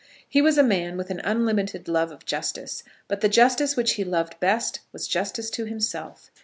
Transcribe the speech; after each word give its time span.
He 0.27 0.41
was 0.41 0.57
a 0.57 0.63
man 0.63 0.97
with 0.97 1.11
an 1.11 1.21
unlimited 1.23 1.87
love 1.87 2.11
of 2.11 2.25
justice; 2.25 2.81
but 3.07 3.21
the 3.21 3.29
justice 3.29 3.75
which 3.75 3.91
he 3.93 4.03
loved 4.03 4.39
best 4.39 4.79
was 4.91 5.07
justice 5.07 5.51
to 5.51 5.65
himself. 5.65 6.31